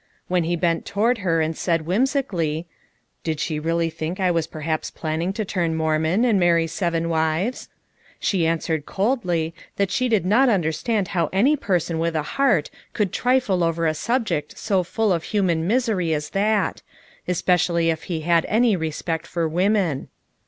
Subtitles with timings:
[0.27, 2.65] When he bent toward her and said whimsically:
[3.23, 7.69] "Did she really think I was perhaps planning to turn Mormon and marry seven wives?''
[8.19, 13.13] she answered coldly that she did not understand how any person with a heart could
[13.13, 16.81] trifle over a subject so full of human misery as that;
[17.27, 20.07] especially if he had any respect for women.